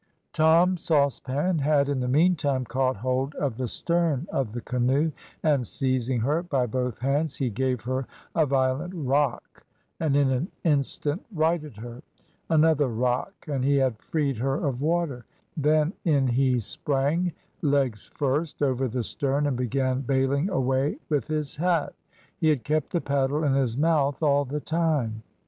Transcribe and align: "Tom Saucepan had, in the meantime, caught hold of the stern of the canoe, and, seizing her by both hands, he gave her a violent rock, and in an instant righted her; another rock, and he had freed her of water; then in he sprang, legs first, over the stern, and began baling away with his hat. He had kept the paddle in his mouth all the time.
"Tom 0.33 0.77
Saucepan 0.77 1.59
had, 1.59 1.87
in 1.87 1.99
the 1.99 2.07
meantime, 2.07 2.65
caught 2.65 2.95
hold 2.95 3.35
of 3.35 3.55
the 3.57 3.67
stern 3.67 4.25
of 4.31 4.51
the 4.51 4.61
canoe, 4.61 5.11
and, 5.43 5.67
seizing 5.67 6.21
her 6.21 6.41
by 6.41 6.65
both 6.65 6.97
hands, 6.97 7.35
he 7.35 7.51
gave 7.51 7.81
her 7.81 8.07
a 8.33 8.47
violent 8.47 8.91
rock, 8.95 9.63
and 9.99 10.15
in 10.17 10.31
an 10.31 10.47
instant 10.63 11.23
righted 11.31 11.77
her; 11.77 12.01
another 12.49 12.87
rock, 12.87 13.45
and 13.47 13.63
he 13.63 13.75
had 13.75 13.95
freed 13.99 14.37
her 14.37 14.55
of 14.65 14.81
water; 14.81 15.23
then 15.55 15.93
in 16.03 16.27
he 16.27 16.59
sprang, 16.59 17.31
legs 17.61 18.09
first, 18.15 18.63
over 18.63 18.87
the 18.87 19.03
stern, 19.03 19.45
and 19.45 19.55
began 19.55 20.01
baling 20.01 20.49
away 20.49 20.97
with 21.09 21.27
his 21.27 21.57
hat. 21.57 21.93
He 22.39 22.47
had 22.49 22.63
kept 22.63 22.89
the 22.91 23.01
paddle 23.01 23.43
in 23.43 23.53
his 23.53 23.77
mouth 23.77 24.23
all 24.23 24.45
the 24.45 24.61
time. 24.61 25.21